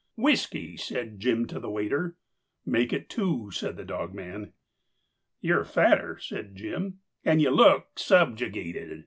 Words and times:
"Whiskey," 0.17 0.77
said 0.77 1.19
Jim 1.19 1.45
to 1.45 1.59
the 1.59 1.69
waiter. 1.69 2.15
"Make 2.65 2.91
it 2.91 3.07
two," 3.07 3.51
said 3.51 3.77
the 3.77 3.85
dogman. 3.85 4.53
"You're 5.41 5.63
fatter," 5.63 6.17
said 6.17 6.55
Jim, 6.55 7.01
"and 7.23 7.39
you 7.39 7.51
look 7.51 7.99
subjugated. 7.99 8.99